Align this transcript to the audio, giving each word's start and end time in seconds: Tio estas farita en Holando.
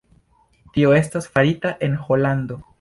Tio 0.77 0.95
estas 1.01 1.29
farita 1.37 1.77
en 1.79 1.95
Holando. 2.09 2.63